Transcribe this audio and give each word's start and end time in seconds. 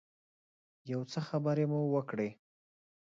یو 0.91 1.01
څه 1.11 1.19
خبرې 1.27 1.65
مو 1.71 1.79
وکړې. 1.93 2.29